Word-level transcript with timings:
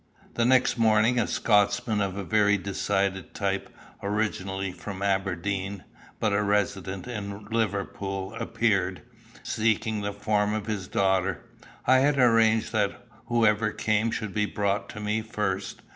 The 0.33 0.45
next 0.45 0.79
morning 0.79 1.19
a 1.19 1.27
Scotchman 1.27 2.01
of 2.01 2.17
a 2.17 2.23
very 2.23 2.57
decided 2.57 3.35
type, 3.35 3.69
originally 4.01 4.71
from 4.71 5.03
Aberdeen, 5.03 5.83
but 6.19 6.31
resident 6.33 7.05
in 7.05 7.45
Liverpool, 7.51 8.33
appeared, 8.39 9.03
seeking 9.43 10.01
the 10.01 10.11
form 10.11 10.55
of 10.55 10.65
his 10.65 10.87
daughter. 10.87 11.43
I 11.85 11.99
had 11.99 12.17
arranged 12.17 12.71
that 12.71 13.05
whoever 13.27 13.69
came 13.69 14.09
should 14.09 14.33
be 14.33 14.47
brought 14.47 14.89
to 14.89 14.99
me 14.99 15.21
first. 15.21 15.83